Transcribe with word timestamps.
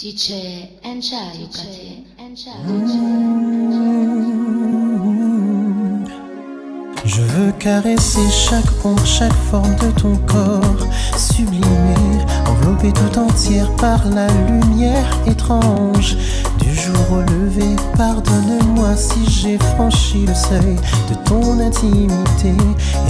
DJ 0.00 0.32
Enjoy 0.82 1.46
Kati. 1.52 2.06
Je 7.04 7.20
veux 7.20 7.52
caresser 7.58 8.30
chaque 8.30 8.64
ombre, 8.82 9.04
chaque 9.04 9.30
forme 9.50 9.76
de 9.76 9.90
ton 10.00 10.16
corps, 10.26 10.86
sublimer, 11.18 12.09
tout 12.78 13.18
entière 13.18 13.68
par 13.76 14.00
la 14.08 14.26
lumière 14.46 15.06
étrange 15.26 16.16
du 16.58 16.74
jour 16.74 17.12
au 17.12 17.20
lever. 17.20 17.76
Pardonne-moi 17.96 18.94
si 18.96 19.28
j'ai 19.28 19.58
franchi 19.58 20.26
le 20.26 20.34
seuil 20.34 20.76
de 21.08 21.14
ton 21.24 21.58
intimité, 21.60 22.54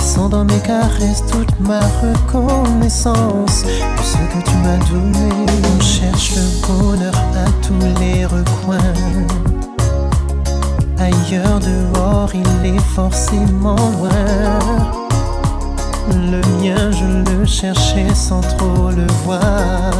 sans 0.00 0.29
dans 0.29 0.45
mes 0.45 0.61
caresses 0.61 1.25
toute 1.31 1.61
ma 1.61 1.81
reconnaissance 2.03 3.64
de 3.64 4.03
ce 4.03 4.17
que 4.17 4.45
tu 4.45 4.57
m'as 4.59 4.79
donné. 4.91 5.29
On 5.77 5.81
cherche 5.81 6.32
le 6.36 6.67
bonheur 6.67 7.14
à 7.14 7.50
tous 7.63 8.00
les 8.00 8.25
recoins 8.27 8.79
Ailleurs 10.99 11.61
dehors, 11.61 12.31
il 12.35 12.75
est 12.75 12.81
forcément 12.95 13.77
loin. 13.77 15.10
Le 16.14 16.41
mien, 16.61 16.91
je 16.91 17.31
le 17.31 17.46
cherchais 17.46 18.14
sans 18.14 18.41
trop 18.41 18.91
le 18.91 19.07
voir. 19.25 19.93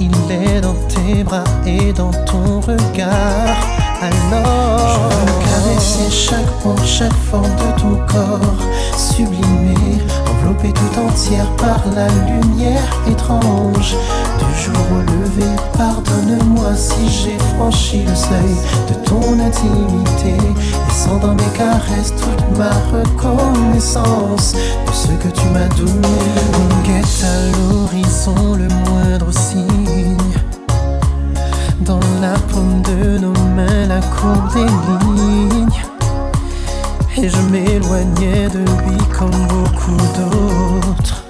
Il 0.00 0.12
est 0.30 0.60
dans 0.60 0.76
tes 0.88 1.22
bras 1.24 1.44
et 1.66 1.92
dans 1.92 2.12
ton 2.24 2.60
regard. 2.60 3.56
Alors, 4.00 5.10
je 5.10 5.50
caresser 5.50 6.10
chaque 6.10 6.50
point, 6.62 6.84
chaque 6.86 7.12
forme 7.30 7.44
de 7.44 7.80
ton 7.80 7.96
corps, 8.06 8.40
sublimé, 8.96 9.74
enveloppé 10.30 10.72
tout 10.72 11.00
entière 11.00 11.50
par 11.56 11.80
la 11.94 12.06
lumière 12.26 12.82
étrange 13.10 13.96
du 14.38 14.62
jour 14.62 14.84
au 14.92 15.00
lever. 15.00 15.54
Pardonne-moi 15.76 16.74
si 16.74 17.08
j'ai 17.08 17.38
franchi 17.56 18.02
le 18.04 18.14
seuil 18.14 18.54
de 18.88 18.94
ton 19.04 19.38
intimité, 19.40 20.36
sans 20.92 21.18
dans 21.18 21.34
mes 21.34 21.52
caresses 21.56 22.14
toute 22.16 22.58
ma 22.58 22.70
reconnaissance 22.92 24.54
de 24.54 24.92
ce 24.92 25.12
que 25.22 25.28
tu 25.28 25.46
m'as 25.50 25.68
donné. 25.76 26.18
On 26.54 26.86
guette 26.86 27.24
à 27.24 27.36
l'horizon 27.56 28.54
le 28.54 28.68
moindre 28.90 29.32
signe 29.32 30.16
dans 31.80 32.00
la 32.20 32.34
paume 32.50 32.82
de 32.82 33.18
nos 33.18 33.32
mains 33.56 33.86
la 33.86 34.00
courbe 34.00 34.52
des 34.52 35.14
lignes. 35.16 35.82
Et 37.16 37.28
je 37.28 37.40
m'éloignais 37.50 38.48
de 38.48 38.58
lui 38.58 38.98
comme 39.18 39.30
beaucoup 39.48 39.96
d'autres. 40.16 41.27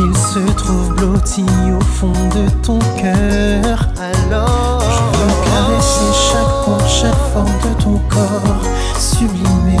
Il 0.00 0.16
se 0.16 0.38
trouve 0.52 0.94
blotti 0.94 1.44
au 1.76 1.80
fond 1.82 2.12
de 2.12 2.48
ton 2.62 2.78
cœur. 2.96 3.88
Alors, 3.98 4.80
je 4.80 5.18
veux 5.18 5.34
caresser 5.44 6.12
chaque 6.30 6.64
point, 6.64 6.86
chaque 6.86 7.32
forme 7.32 7.58
de 7.64 7.82
ton 7.82 7.98
corps, 8.08 8.62
sublimé, 8.96 9.76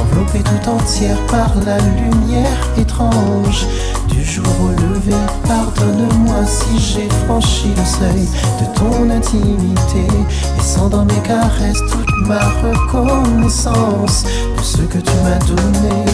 enveloppé 0.00 0.44
tout 0.44 0.70
entière 0.70 1.18
par 1.26 1.50
la 1.66 1.78
lumière 1.78 2.60
étrange 2.78 3.66
du 4.08 4.24
jour 4.24 4.46
au 4.62 4.68
lever. 4.68 5.16
Pardonne-moi 5.48 6.46
si 6.46 6.78
j'ai 6.78 7.08
franchi 7.26 7.72
le 7.76 7.84
seuil 7.84 8.28
de 8.60 8.78
ton 8.78 9.10
intimité, 9.10 10.06
et 10.56 10.62
sans 10.62 10.88
dans 10.88 11.04
mes 11.04 11.22
caresses 11.24 11.82
toute 11.90 12.28
ma 12.28 12.38
reconnaissance 12.62 14.22
de 14.56 14.62
ce 14.62 14.82
que 14.82 14.98
tu 14.98 15.12
m'as 15.24 15.44
donné. 15.44 16.04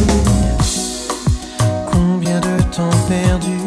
perdu. 3.12 3.61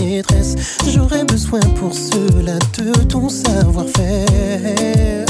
Maîtresse. 0.00 0.54
J'aurai 0.92 1.24
besoin 1.24 1.60
pour 1.78 1.94
cela 1.94 2.58
de 2.78 2.92
ton 3.04 3.28
savoir-faire. 3.28 5.26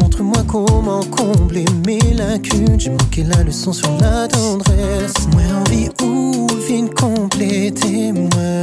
Montre-moi 0.00 0.44
comment 0.46 1.04
combler 1.04 1.64
mes 1.86 2.00
lacunes. 2.14 2.78
J'ai 2.78 2.90
manqué 2.90 3.24
la 3.24 3.42
leçon 3.42 3.72
sur 3.72 3.90
la 4.00 4.28
tendresse. 4.28 5.14
Moi 5.32 5.42
envie 5.60 5.88
ou 6.02 6.46
vine 6.66 6.90
compléter 6.90 8.12
moi. 8.12 8.62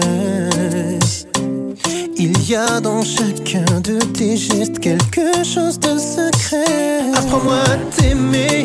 Il 2.18 2.50
y 2.50 2.56
a 2.56 2.80
dans 2.80 3.04
chacun 3.04 3.82
de 3.82 4.00
tes 4.00 4.38
gestes 4.38 4.80
quelque 4.80 5.44
chose 5.44 5.80
de 5.80 5.98
secret. 5.98 7.12
Apprends-moi 7.14 7.56
à 7.56 7.78
t'aimer. 7.96 8.64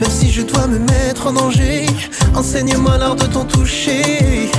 Même 0.00 0.10
si 0.10 0.30
je 0.30 0.42
dois 0.42 0.66
me 0.66 0.78
mettre 0.78 1.26
en 1.26 1.32
danger, 1.32 1.86
enseigne-moi 2.36 2.96
l'art 2.98 3.16
de 3.16 3.26
ton 3.26 3.44
toucher. 3.44 4.50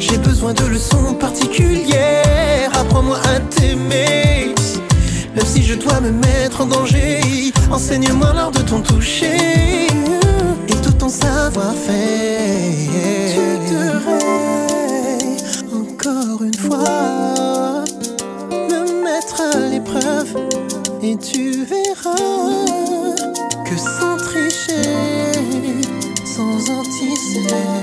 J'ai 0.00 0.16
besoin 0.18 0.54
de 0.54 0.64
leçons 0.64 1.14
particulières. 1.14 2.70
Apprends-moi 2.74 3.18
à 3.18 3.38
t'aimer. 3.38 4.54
Même 5.36 5.46
si 5.46 5.62
je 5.62 5.74
dois 5.74 6.00
me 6.00 6.10
mettre 6.10 6.62
en 6.62 6.66
danger, 6.66 7.20
enseigne-moi 7.70 8.32
l'art 8.34 8.50
de 8.50 8.60
ton 8.62 8.80
toucher 8.80 9.86
et 10.68 10.76
tout 10.82 10.92
ton 10.92 11.08
savoir-faire. 11.08 11.94
Tu 13.34 13.40
devrais 13.72 15.26
encore 15.72 16.42
une 16.42 16.54
fois 16.54 17.84
me 18.50 19.04
mettre 19.04 19.40
à 19.40 19.56
l'épreuve 19.68 20.34
et 21.02 21.16
tu 21.16 21.64
verras 21.64 22.16
que 23.64 23.76
sans 23.76 24.16
tricher, 24.16 25.32
sans 26.24 26.72
anti-sèche, 26.72 27.79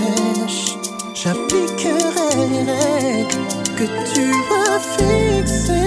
que 3.78 3.84
tu 4.12 4.34
as 4.66 4.80
fixé. 4.96 5.82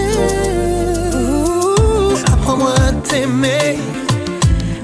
Apprends-moi 2.32 2.72
à 2.87 2.92
t'aimer, 2.92 3.78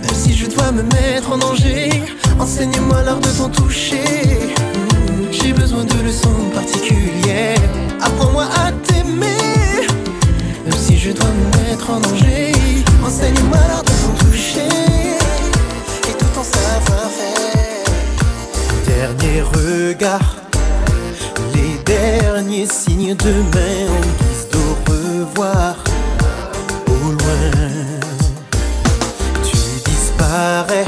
même 0.03 0.14
si 0.14 0.35
je 0.37 0.47
dois 0.47 0.73
me 0.73 0.82
mettre 0.82 1.31
en 1.32 1.38
danger. 1.38 2.03
Enseigne-moi 2.41 3.03
l'art 3.03 3.20
de 3.20 3.29
ton 3.29 3.49
toucher. 3.49 4.55
J'ai 5.31 5.53
besoin 5.53 5.85
de 5.85 5.99
leçons 6.05 6.50
particulières. 6.53 7.70
Apprends-moi 8.00 8.47
à 8.64 8.73
t'aimer, 8.73 9.87
même 10.64 10.79
si 10.87 10.99
je 10.99 11.12
dois 11.12 11.31
me 11.41 11.44
mettre 11.58 11.91
en 11.91 12.00
danger. 12.00 12.53
Enseigne-moi 13.06 13.58
l'art 13.69 13.85
de 13.85 13.97
ton 14.03 14.14
toucher 14.25 14.69
et 16.08 16.14
tout 16.19 16.31
ton 16.35 16.43
savoir-faire. 16.43 17.85
Dernier 18.85 19.43
regard 19.43 20.36
signe 22.66 23.14
de 23.14 23.32
main 23.32 23.87
en 23.90 24.00
guise 24.19 24.48
d'au 24.52 24.93
revoir 24.93 25.75
au 26.87 27.10
loin. 27.10 27.50
Tu 29.43 29.56
disparais 29.84 30.87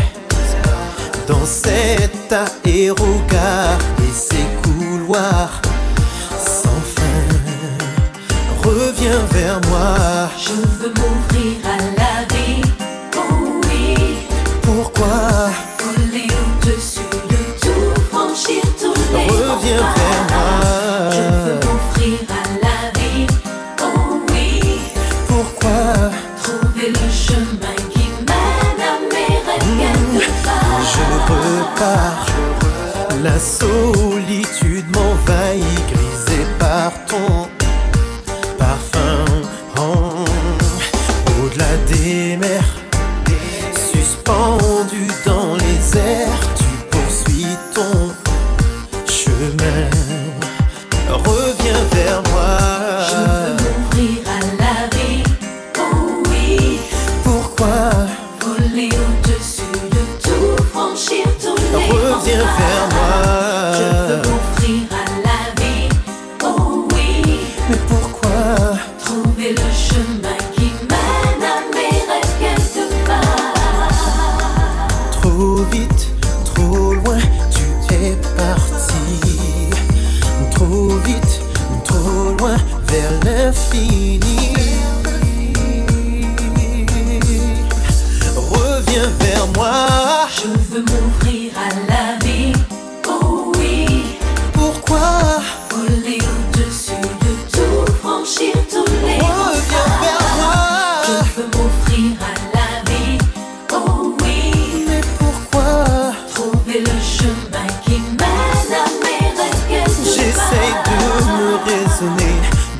dans 1.27 1.45
cet 1.45 2.33
aérogare 2.33 3.79
et 3.99 4.13
ses 4.13 4.47
couloirs 4.63 5.61
sans 6.37 6.81
fin. 6.95 7.27
Reviens 8.63 9.25
vers 9.33 9.61
moi. 9.69 10.31
Je 10.39 10.53
veux 10.79 10.93
m'ouvrir 10.95 11.57
à 11.65 11.77
la 11.97 11.98
Dakar, 31.79 32.27
l'assaut 33.23 33.98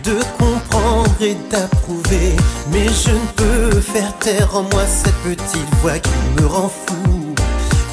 de 0.09 0.19
comprendre 0.39 1.21
et 1.21 1.37
d'approuver. 1.51 2.35
Mais 2.73 2.89
je 2.89 3.11
ne 3.11 3.29
peux 3.37 3.81
faire 3.81 4.17
taire 4.19 4.57
en 4.57 4.63
moi 4.63 4.85
cette 4.87 5.21
petite 5.23 5.75
voix 5.83 5.99
qui 5.99 6.19
me 6.41 6.47
rend 6.47 6.71
fou, 6.87 7.35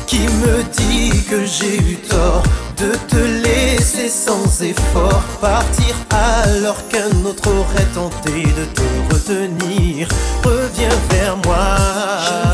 qui 0.07 0.19
me 0.19 0.63
dit 0.79 1.23
que 1.29 1.45
j'ai 1.45 1.77
eu 1.77 1.97
tort 1.97 2.43
de 2.77 2.91
te 3.07 3.21
laisser 3.47 4.09
sans 4.09 4.61
effort 4.61 5.23
partir 5.41 5.93
alors 6.09 6.87
qu'un 6.89 7.13
autre 7.25 7.49
aurait 7.49 7.91
tenté 7.93 8.43
de 8.59 8.65
te 8.77 9.13
retenir. 9.13 10.07
Reviens 10.43 10.97
vers 11.09 11.37
moi. 11.45 12.44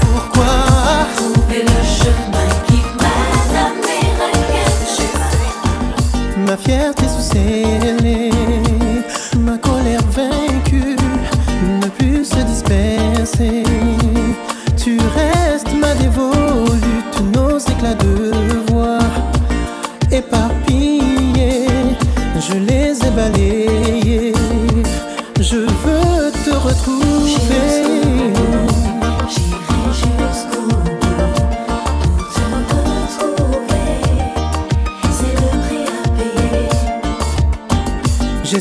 pourquoi? 0.00 0.54
Trouver 1.16 1.62
le 1.62 1.82
chemin 1.82 2.46
qui. 2.66 2.78
Ma 6.46 6.56
fierté 6.56 7.04
sous 7.08 7.20
ses 7.20 7.92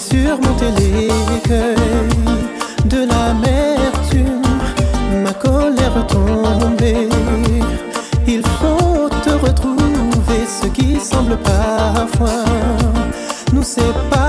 surmonter 0.10 0.72
l'écueil 0.80 1.76
de 2.86 3.00
l'amertume, 3.10 4.42
ma 5.24 5.34
colère 5.34 6.06
tombée. 6.08 7.10
Il 8.28 8.42
faut 8.60 9.10
te 9.24 9.32
retrouver 9.46 10.42
ce 10.62 10.68
qui 10.68 11.00
semble 11.00 11.38
parfois 11.38 12.44
nous 13.54 13.64
sépare 13.64 14.27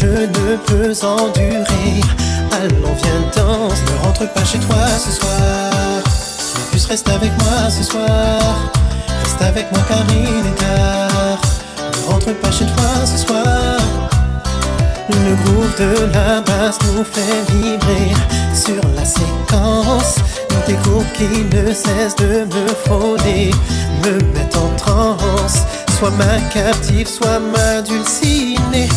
je 0.00 0.06
ne 0.06 0.56
peux 0.66 0.94
endurer. 1.04 2.00
Allons, 2.52 2.94
viens, 3.02 3.22
danse, 3.34 3.80
ne 3.82 4.06
rentre 4.06 4.32
pas 4.32 4.44
chez 4.44 4.58
toi 4.58 4.86
ce 4.96 5.10
soir. 5.10 5.72
Si 6.76 6.86
reste 6.86 7.08
avec 7.08 7.32
moi 7.42 7.68
ce 7.68 7.82
soir. 7.82 8.38
Reste 9.24 9.42
avec 9.42 9.72
moi 9.72 9.82
car 9.88 10.04
il 10.10 10.46
est 10.46 10.54
tard. 10.54 11.40
Ne 11.78 12.12
rentre 12.12 12.32
pas 12.34 12.52
chez 12.52 12.66
toi 12.66 12.90
ce 13.04 13.18
soir. 13.26 13.78
Le 15.08 15.34
groove 15.42 15.74
de 15.78 16.14
la 16.14 16.40
basse 16.42 16.78
nous 16.86 17.02
fait 17.02 17.52
vibrer 17.52 18.14
sur 18.54 18.80
la 18.94 19.04
séquence. 19.04 20.16
Des 20.66 20.74
coups 20.74 21.06
qui 21.14 21.44
ne 21.56 21.72
cessent 21.72 22.16
de 22.16 22.44
me 22.44 22.68
frauder, 22.84 23.50
me 24.04 24.12
mettent 24.32 24.56
en 24.56 24.70
transe. 24.76 25.62
Soit 25.98 26.12
ma 26.12 26.38
captive, 26.52 27.08
soit 27.08 27.40
ma 27.40 27.82
dulcinée 27.82 28.88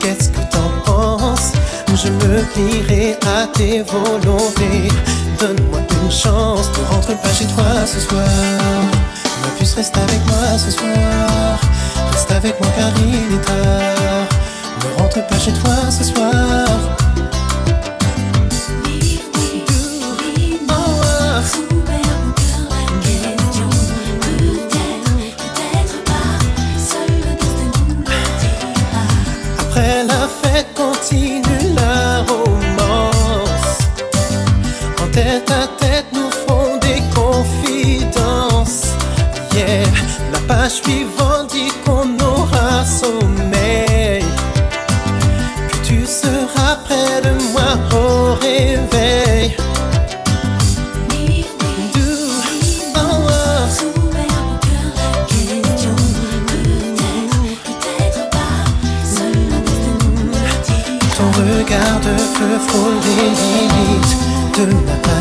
qu'est-ce 0.00 0.28
que 0.30 0.40
t'en 0.50 0.70
penses 0.84 1.52
Je 1.94 2.08
me 2.08 2.42
plierai 2.52 3.16
à 3.38 3.46
tes 3.46 3.82
volontés. 3.82 4.88
Donne-moi 5.38 5.80
une 6.02 6.10
chance, 6.10 6.70
ne 6.78 6.94
rentre 6.94 7.16
pas 7.20 7.32
chez 7.32 7.46
toi 7.46 7.86
ce 7.86 8.00
soir. 8.00 8.26
Ma 9.42 9.48
puce 9.58 9.74
reste 9.74 9.96
avec 9.96 10.20
moi 10.26 10.58
ce 10.58 10.70
soir. 10.70 11.60
Reste 12.12 12.32
avec 12.32 12.60
moi 12.60 12.70
car 12.76 12.90
il 13.06 13.34
est 13.34 13.44
tard. 13.44 14.26
Ne 14.82 15.02
rentre 15.02 15.26
pas 15.26 15.38
chez 15.38 15.52
toi 15.52 15.76
ce 15.90 16.04
soir. 16.04 16.99
tonight 64.66 65.19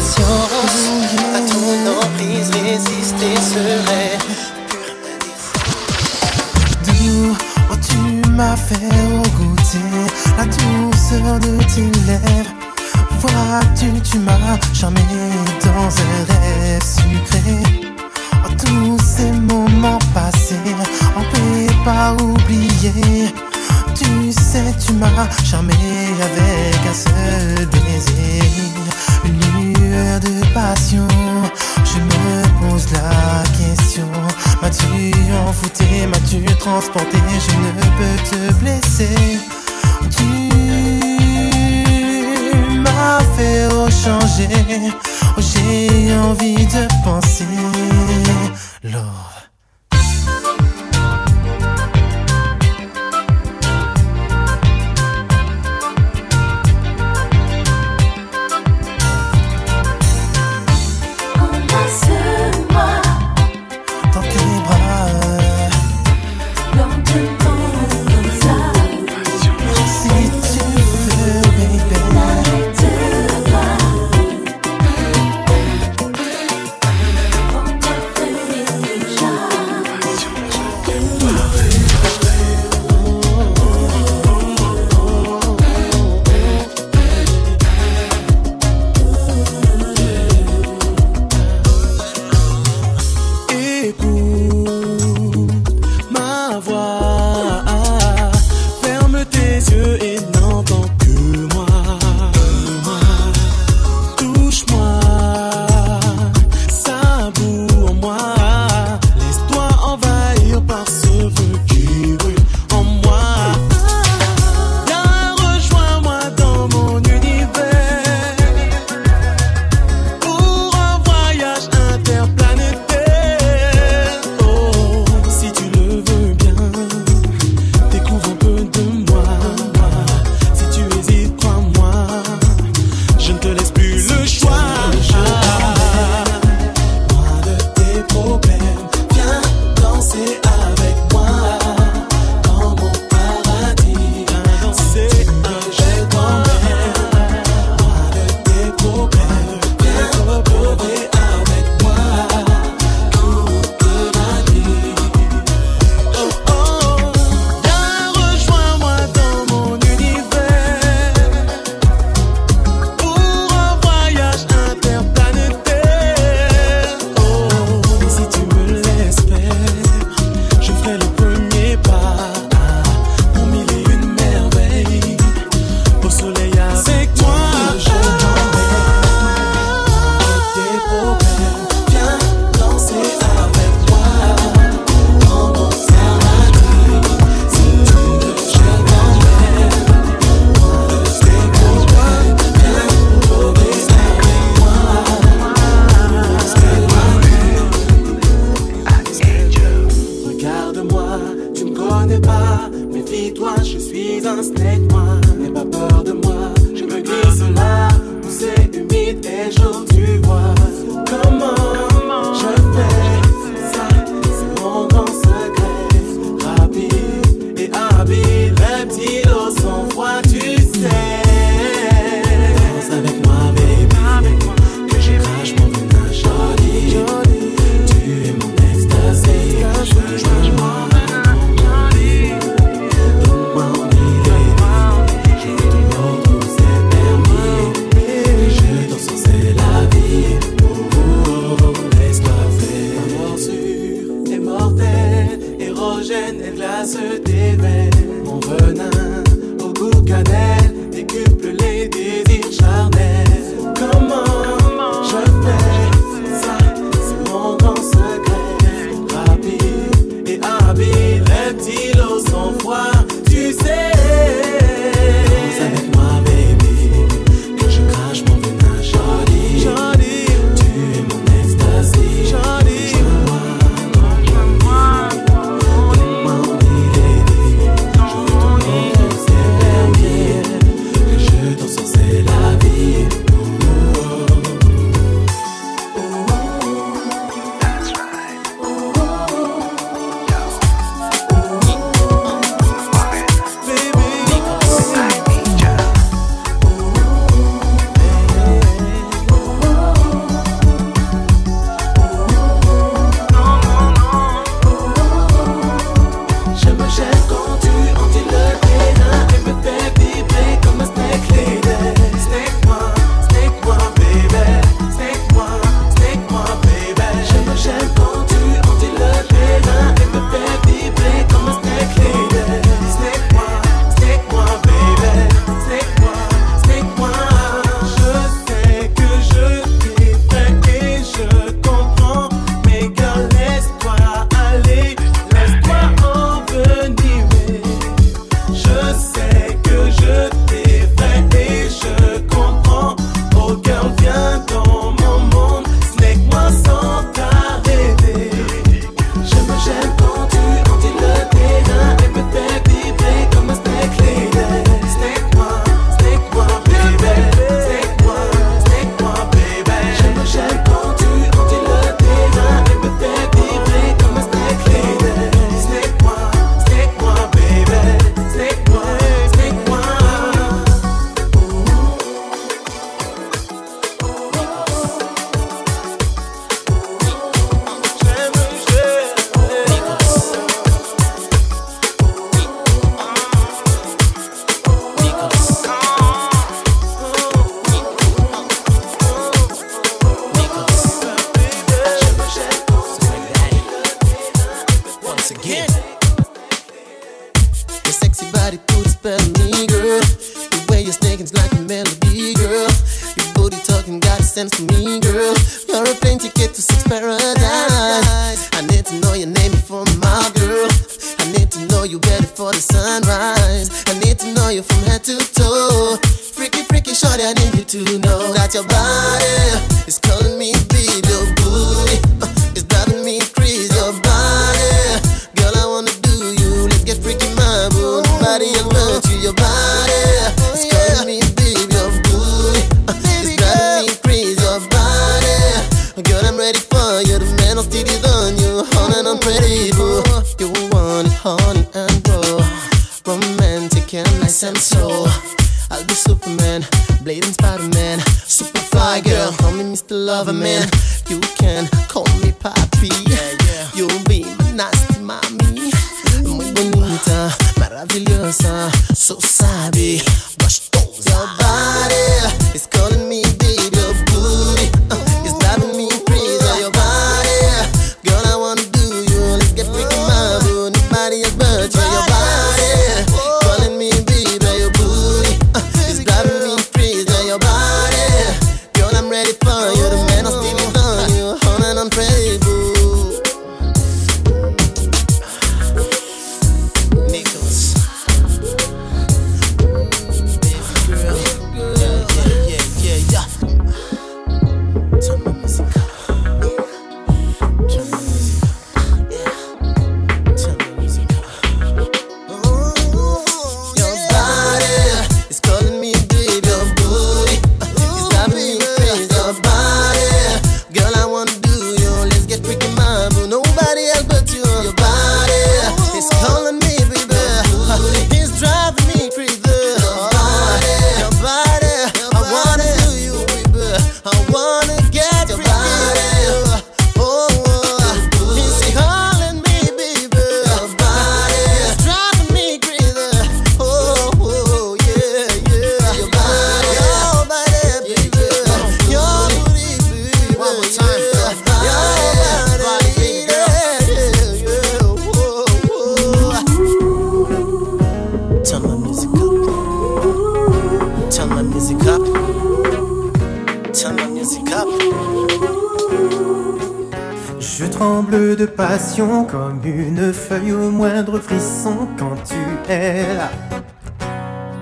de 558.36 558.46
passion, 558.46 559.26
comme 559.26 559.62
une 559.64 560.14
feuille 560.14 560.52
au 560.52 560.70
moindre 560.70 561.20
frisson 561.20 561.88
quand 561.98 562.16
tu 562.24 562.72
es 562.72 563.14
là, 563.14 563.30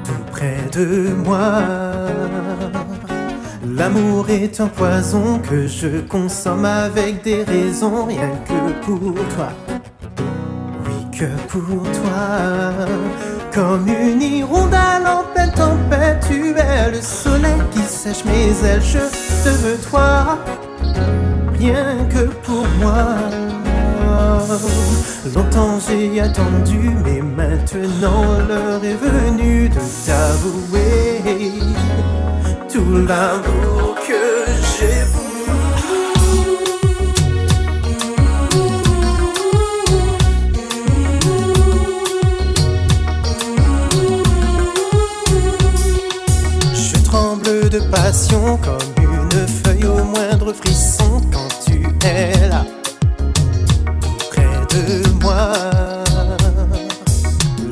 tout 0.06 0.32
près 0.32 0.58
de 0.72 1.10
moi. 1.26 1.62
L'amour 3.66 4.30
est 4.30 4.60
un 4.62 4.68
poison 4.68 5.40
que 5.40 5.68
je 5.68 6.02
consomme 6.08 6.66
avec 6.66 7.24
des 7.24 7.44
raisons, 7.44 8.06
rien 8.06 8.32
que 8.48 8.86
pour 8.86 9.14
toi. 9.36 9.50
Oui, 10.86 11.18
que 11.18 11.26
pour 11.48 11.84
toi. 11.84 12.72
Comme 13.54 13.88
une 13.88 14.22
hirondelle 14.22 15.08
en 15.08 15.24
pleine 15.34 15.52
tempête, 15.52 16.26
tu 16.28 16.52
es 16.52 16.92
le 16.92 17.02
soleil 17.02 17.62
qui 17.72 17.82
sèche 17.82 18.24
mes 18.26 18.68
ailes, 18.68 18.82
je 18.82 19.00
te 19.44 19.50
veux 19.50 19.78
toi 19.90 20.38
rien 21.60 22.06
que 22.10 22.26
pour 22.46 22.66
moi. 22.80 23.47
Longtemps 25.36 25.80
j'ai 25.88 26.20
attendu, 26.20 26.80
mais 27.04 27.22
maintenant 27.22 28.24
l'heure 28.48 28.84
est 28.84 28.96
venue 28.96 29.70
de 29.70 29.82
t'avouer 30.06 31.22
tout 32.72 33.06
l'amour 33.08 33.96
que 34.08 34.52
j'ai 34.80 35.04
pour 35.12 35.28
de 47.70 47.80
passion 47.92 48.58
comme 48.58 49.04
une 49.04 49.48
feuille 49.48 49.86
au 49.86 50.04
moindre 50.04 50.54
frisson 50.54 51.22
quand 51.32 51.48
tu 51.66 51.86
es 52.06 52.37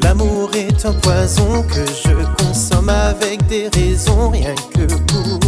L'amour 0.01 0.51
est 0.56 0.86
un 0.86 0.93
poison 0.93 1.63
que 1.63 1.86
je 1.86 2.43
consomme 2.43 2.89
avec 2.89 3.45
des 3.47 3.69
raisons, 3.69 4.30
rien 4.30 4.56
que 4.73 4.86
pour 4.86 5.45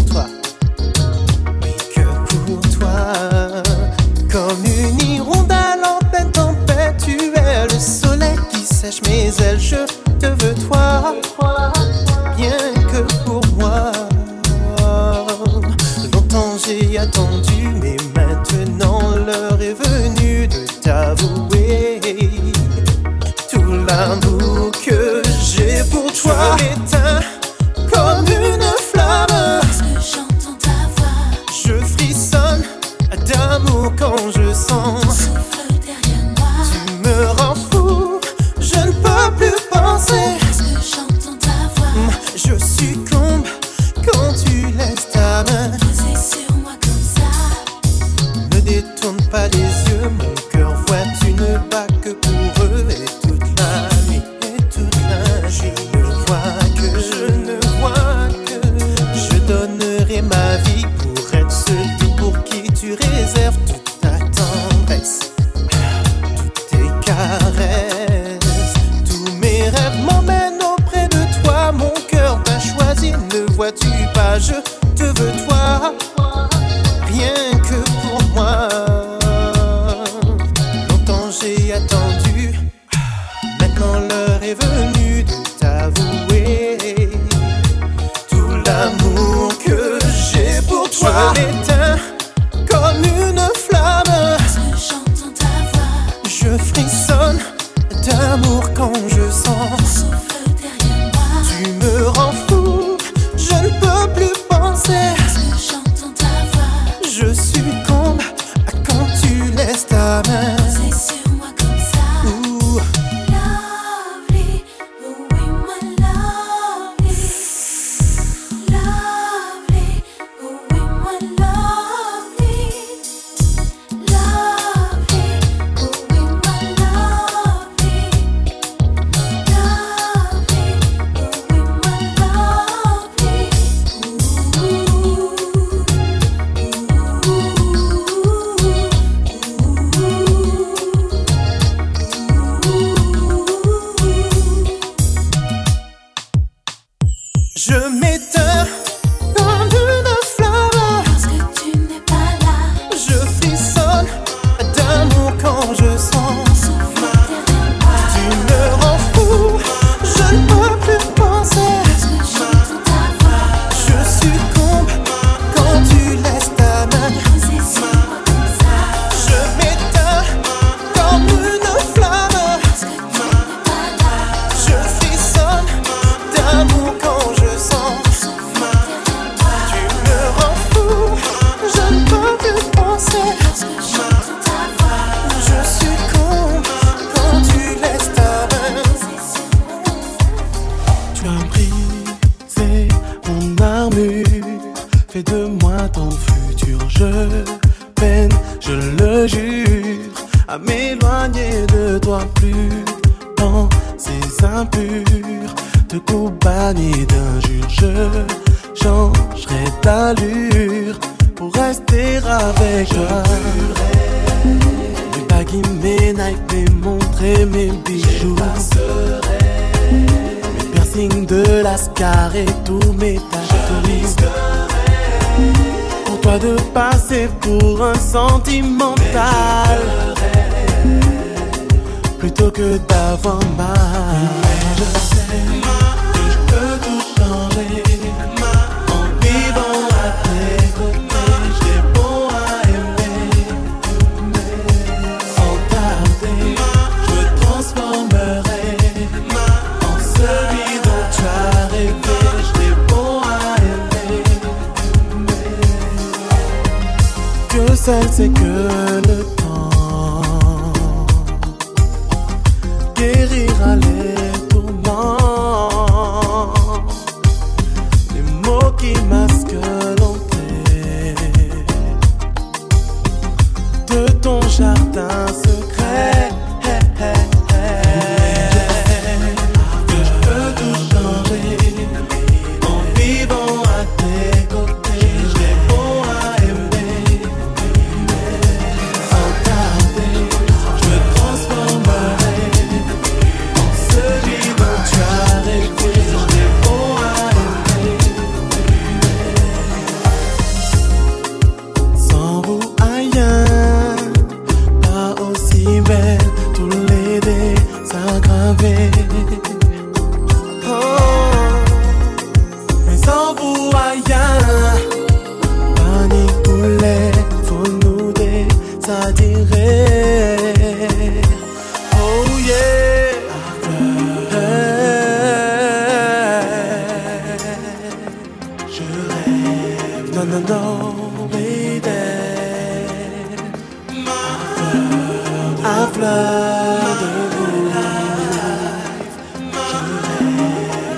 fleur 335.98 336.98
de. 337.02 337.18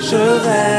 Je 0.10 0.24
rêve 0.46 0.79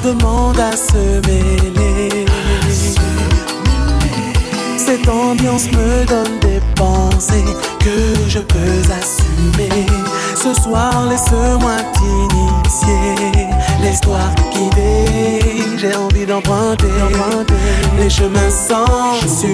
demande 0.00 0.58
à 0.58 0.72
se 0.76 1.20
mêler. 1.26 2.26
Cette 4.76 5.08
ambiance 5.08 5.66
me 5.72 6.04
donne 6.06 6.38
des 6.40 6.60
pensées 6.74 7.44
que 7.80 8.28
je 8.28 8.38
peux 8.40 8.82
assumer. 9.00 9.86
Ce 10.34 10.54
soir, 10.54 11.06
laisse-moi 11.08 11.76
t'initier. 11.94 13.48
Laisse-toi 13.80 14.20
guider. 14.52 15.64
J'ai 15.76 15.94
envie 15.94 16.26
d'emprunter 16.26 16.86
les 17.98 18.10
chemins 18.10 18.50
censurés. 18.50 19.52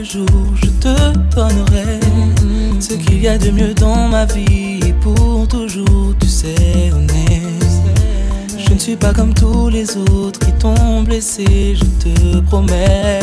jour 0.00 0.26
je 0.54 0.68
te 0.80 0.94
donnerai 1.34 2.00
ce 2.80 2.94
qu'il 2.94 3.22
y 3.22 3.28
a 3.28 3.36
de 3.36 3.50
mieux 3.50 3.74
dans 3.74 4.08
ma 4.08 4.24
vie 4.24 4.92
pour 5.00 5.46
toujours 5.48 6.14
tu 6.18 6.26
sais 6.26 6.90
on 6.94 7.06
je 8.58 8.72
ne 8.72 8.78
suis 8.78 8.96
pas 8.96 9.12
comme 9.12 9.34
tous 9.34 9.68
les 9.68 9.96
autres 9.96 10.40
qui 10.40 10.52
t'ont 10.52 11.02
blessé 11.02 11.76
je 11.76 11.84
te 12.02 12.40
promets. 12.40 13.20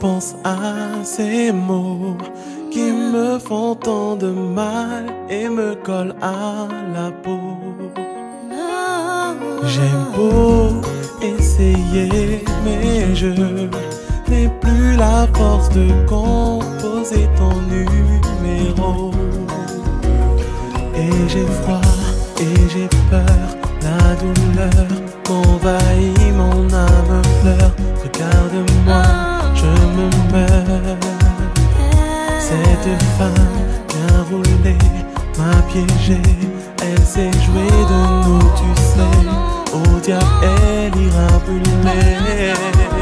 pense 0.00 0.34
à 0.44 1.04
ces 1.04 1.52
mots 1.52 2.16
qui 2.70 2.90
me 2.90 3.38
font 3.38 3.74
tant 3.74 4.16
de 4.16 4.30
mal 4.30 5.04
et 5.28 5.48
me 5.48 5.74
collent 5.74 6.16
à 6.22 6.66
la 6.94 7.10
peau. 7.10 7.40
J'aime 9.72 10.06
beau 10.16 10.80
essayer, 11.22 12.42
mais 12.64 13.14
je 13.14 13.28
n'ai 14.28 14.48
plus 14.62 14.96
la 14.96 15.26
force 15.34 15.68
de 15.70 15.86
composer 16.08 17.28
ton 17.36 17.54
numéro. 17.74 19.10
Et 20.96 21.28
j'ai 21.28 21.46
froid 21.60 21.92
et 22.40 22.68
j'ai 22.72 22.88
peur, 23.10 23.46
la 23.82 24.14
douleur 24.22 24.86
m'envahit, 25.28 26.34
mon 26.34 26.72
âme 26.72 27.22
pleure. 27.42 27.74
Regarde-moi 28.02 29.29
je 29.60 29.72
me 29.96 30.06
meurs. 30.32 30.96
Cette 32.38 32.92
femme 33.18 33.58
bien 33.88 34.22
roulée 34.30 34.84
m'a 35.38 35.56
piégé. 35.70 36.20
Elle 36.82 37.04
s'est 37.04 37.32
jouée 37.44 37.76
de 37.92 38.00
nous, 38.24 38.44
tu 38.58 38.70
sais. 38.80 39.18
Au 39.72 40.00
diable, 40.00 40.24
elle 40.42 41.00
ira 41.06 41.28
brûler. 41.46 42.99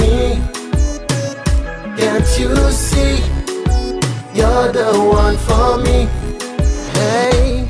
Me. 0.00 0.40
Can't 1.96 2.28
you 2.38 2.54
see? 2.70 3.18
You're 4.34 4.70
the 4.72 4.92
one 5.22 5.36
for 5.48 5.78
me. 5.78 6.08
Hey, 6.92 7.66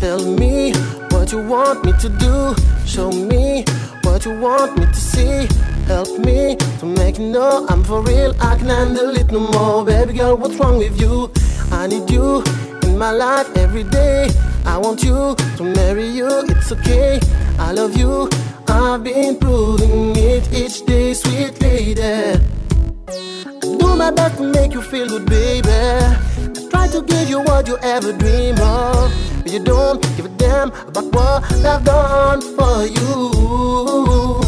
tell 0.00 0.24
me 0.24 0.72
what 1.10 1.32
you 1.32 1.40
want 1.46 1.84
me 1.84 1.92
to 2.00 2.08
do. 2.08 2.54
Show 2.86 3.10
me 3.10 3.64
what 4.02 4.24
you 4.24 4.38
want 4.40 4.78
me 4.78 4.86
to 4.86 4.94
see. 4.94 5.48
Help 5.86 6.18
me 6.18 6.56
to 6.80 6.86
make 6.86 7.18
you 7.18 7.28
know 7.28 7.66
I'm 7.68 7.84
for 7.84 8.02
real. 8.02 8.34
I 8.40 8.56
can 8.56 8.68
handle 8.68 9.16
it 9.16 9.30
no 9.30 9.40
more. 9.40 9.84
Baby 9.84 10.14
girl, 10.14 10.36
what's 10.36 10.56
wrong 10.56 10.78
with 10.78 11.00
you? 11.00 11.30
I 11.70 11.86
need 11.86 12.10
you 12.10 12.42
in 12.82 12.98
my 12.98 13.10
life 13.12 13.48
every 13.56 13.84
day. 13.84 14.28
I 14.64 14.78
want 14.78 15.02
you 15.02 15.34
to 15.56 15.62
marry 15.62 16.06
you. 16.06 16.28
It's 16.48 16.72
okay. 16.72 17.20
I 17.58 17.72
love 17.72 17.96
you. 17.96 18.28
I've 18.72 19.04
been 19.04 19.36
proving 19.36 20.16
it 20.16 20.50
each 20.50 20.86
day, 20.86 21.12
sweet 21.12 21.60
lady. 21.60 22.02
I 22.02 23.76
do 23.78 23.96
my 23.96 24.10
best 24.10 24.38
to 24.38 24.44
make 24.44 24.72
you 24.72 24.80
feel 24.80 25.06
good, 25.08 25.26
baby. 25.26 25.68
I 25.68 26.68
try 26.70 26.88
to 26.88 27.02
give 27.02 27.28
you 27.28 27.40
what 27.42 27.68
you 27.68 27.76
ever 27.82 28.14
dream 28.14 28.58
of. 28.60 29.12
But 29.42 29.52
you 29.52 29.62
don't 29.62 30.00
give 30.16 30.24
a 30.24 30.30
damn 30.30 30.70
about 30.88 31.04
what 31.14 31.52
I've 31.66 31.84
done 31.84 32.40
for 32.56 32.86
you. 32.86 34.40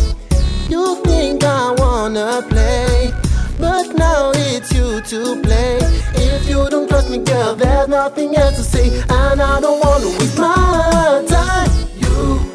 You 0.71 1.03
think 1.05 1.45
I 1.45 1.75
wanna 1.77 2.43
play, 2.49 3.13
but 3.59 3.95
now 3.95 4.33
it's 4.35 4.73
you 4.73 5.03
to 5.03 5.43
play. 5.43 5.79
If 6.15 6.49
you 6.49 6.67
don't 6.71 6.89
trust 6.89 7.11
me, 7.11 7.19
girl, 7.19 7.57
there's 7.57 7.89
nothing 7.89 8.35
else 8.37 8.57
to 8.57 8.63
say. 8.63 8.89
And 9.11 9.43
I 9.43 9.61
don't 9.61 9.81
wanna 9.85 10.09
waste 10.19 10.39
my 10.39 11.25
time. 11.29 11.71
You 12.01 12.54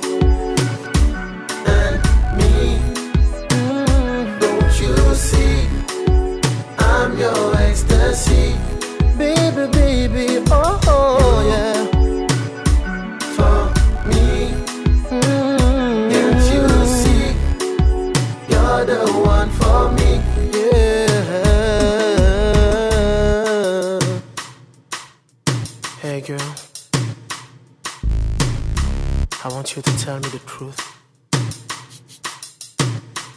tell 29.76 30.20
me 30.20 30.28
the 30.30 30.40
truth. 30.48 30.80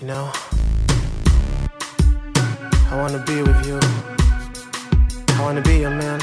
You 0.00 0.06
know, 0.06 0.32
I 2.90 2.96
wanna 2.96 3.22
be 3.26 3.42
with 3.42 3.66
you. 3.66 3.78
I 5.36 5.42
wanna 5.42 5.60
be 5.60 5.80
your 5.80 5.90
man. 5.90 6.20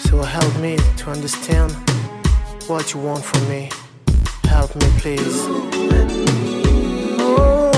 So 0.00 0.20
help 0.20 0.54
me 0.60 0.76
to 0.98 1.10
understand 1.10 1.72
what 2.68 2.92
you 2.92 3.00
want 3.00 3.24
from 3.24 3.48
me. 3.48 3.70
Help 4.44 4.76
me, 4.76 4.86
please. 4.98 5.46
Oh, 7.18 7.71